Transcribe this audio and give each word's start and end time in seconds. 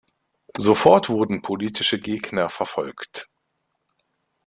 Sofort 0.57 1.09
wurden 1.09 1.43
politische 1.43 1.99
Gegner 1.99 2.49
verfolgt. 2.49 3.29